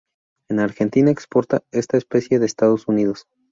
En 0.49 0.59
Argentina 0.59 1.11
exporta 1.11 1.61
esta 1.69 1.95
especie 1.95 2.39
de 2.39 2.47
Estados 2.47 2.87
Unidos. 2.87 3.27